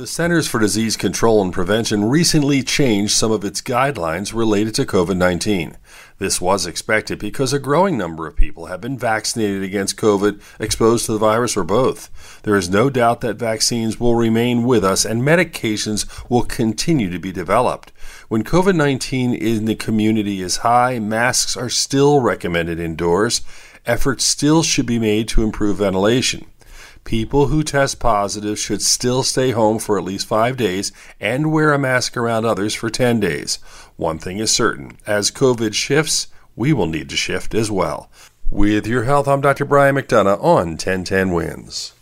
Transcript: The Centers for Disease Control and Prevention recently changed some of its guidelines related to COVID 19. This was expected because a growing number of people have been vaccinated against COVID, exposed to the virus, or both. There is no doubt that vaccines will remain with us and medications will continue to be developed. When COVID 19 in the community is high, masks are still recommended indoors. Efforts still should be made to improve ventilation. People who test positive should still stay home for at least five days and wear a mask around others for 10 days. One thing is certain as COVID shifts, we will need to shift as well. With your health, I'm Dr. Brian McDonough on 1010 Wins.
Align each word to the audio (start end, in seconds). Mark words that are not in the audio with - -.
The 0.00 0.06
Centers 0.06 0.48
for 0.48 0.58
Disease 0.58 0.96
Control 0.96 1.42
and 1.42 1.52
Prevention 1.52 2.06
recently 2.06 2.62
changed 2.62 3.12
some 3.12 3.30
of 3.30 3.44
its 3.44 3.60
guidelines 3.60 4.32
related 4.32 4.74
to 4.76 4.86
COVID 4.86 5.18
19. 5.18 5.76
This 6.16 6.40
was 6.40 6.64
expected 6.64 7.18
because 7.18 7.52
a 7.52 7.58
growing 7.58 7.98
number 7.98 8.26
of 8.26 8.34
people 8.34 8.64
have 8.64 8.80
been 8.80 8.96
vaccinated 8.96 9.62
against 9.62 9.98
COVID, 9.98 10.40
exposed 10.58 11.04
to 11.04 11.12
the 11.12 11.18
virus, 11.18 11.54
or 11.54 11.64
both. 11.64 12.08
There 12.44 12.56
is 12.56 12.70
no 12.70 12.88
doubt 12.88 13.20
that 13.20 13.36
vaccines 13.36 14.00
will 14.00 14.14
remain 14.14 14.62
with 14.62 14.84
us 14.84 15.04
and 15.04 15.20
medications 15.20 16.08
will 16.30 16.44
continue 16.44 17.10
to 17.10 17.18
be 17.18 17.30
developed. 17.30 17.92
When 18.28 18.42
COVID 18.42 18.76
19 18.76 19.34
in 19.34 19.66
the 19.66 19.74
community 19.74 20.40
is 20.40 20.64
high, 20.64 20.98
masks 20.98 21.58
are 21.58 21.68
still 21.68 22.20
recommended 22.20 22.80
indoors. 22.80 23.42
Efforts 23.84 24.24
still 24.24 24.62
should 24.62 24.86
be 24.86 24.98
made 24.98 25.28
to 25.28 25.42
improve 25.42 25.76
ventilation. 25.76 26.46
People 27.04 27.46
who 27.46 27.62
test 27.62 27.98
positive 27.98 28.58
should 28.58 28.82
still 28.82 29.22
stay 29.22 29.50
home 29.50 29.78
for 29.78 29.98
at 29.98 30.04
least 30.04 30.26
five 30.26 30.56
days 30.56 30.92
and 31.18 31.52
wear 31.52 31.72
a 31.72 31.78
mask 31.78 32.16
around 32.16 32.44
others 32.44 32.74
for 32.74 32.90
10 32.90 33.20
days. 33.20 33.58
One 33.96 34.18
thing 34.18 34.38
is 34.38 34.50
certain 34.50 34.98
as 35.06 35.30
COVID 35.30 35.74
shifts, 35.74 36.28
we 36.54 36.72
will 36.72 36.86
need 36.86 37.08
to 37.10 37.16
shift 37.16 37.54
as 37.54 37.70
well. 37.70 38.10
With 38.50 38.86
your 38.86 39.04
health, 39.04 39.28
I'm 39.28 39.40
Dr. 39.40 39.64
Brian 39.64 39.96
McDonough 39.96 40.42
on 40.42 40.70
1010 40.70 41.32
Wins. 41.32 41.94